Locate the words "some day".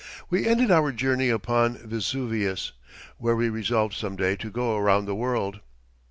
3.93-4.35